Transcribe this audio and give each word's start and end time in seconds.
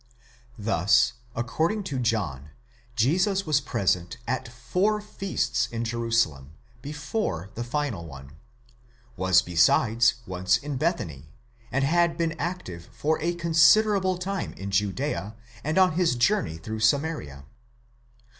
Thus, 0.57 1.13
according 1.35 1.83
to 1.83 1.99
John, 1.99 2.49
Jesus 2.95 3.45
was 3.45 3.61
present 3.61 4.17
at 4.27 4.47
four 4.47 4.99
feasts 4.99 5.67
in 5.67 5.83
Jerusalem, 5.83 6.53
before 6.81 7.51
the 7.53 7.63
final 7.63 8.07
one: 8.07 8.31
was 9.15 9.43
besides 9.43 10.15
once 10.25 10.57
in 10.57 10.77
Bethany, 10.77 11.29
and 11.71 11.83
had 11.83 12.17
been 12.17 12.35
active 12.39 12.89
for 12.91 13.21
a 13.21 13.35
considerable 13.35 14.17
time 14.17 14.53
in 14.53 14.71
Judea 14.71 15.35
and 15.63 15.77
on 15.77 15.91
his 15.91 16.15
journey 16.15 16.57
through 16.57 16.79
Samaria. 16.79 17.45